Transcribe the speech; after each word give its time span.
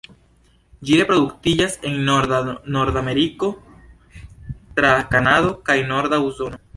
Ĝi 0.87 0.95
reproduktiĝas 0.99 1.75
en 1.89 1.99
norda 2.07 2.39
Nordameriko 2.77 3.49
tra 4.81 4.95
Kanado 5.13 5.53
kaj 5.69 5.77
norda 5.93 6.21
Usono. 6.31 6.61